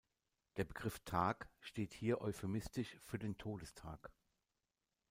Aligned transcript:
Der 0.57 0.63
Begriff 0.63 0.97
Tag 1.05 1.47
steht 1.59 1.93
hier 1.93 2.21
euphemistisch 2.21 2.97
für 3.05 3.19
den 3.19 3.37
Todestag. 3.37 4.11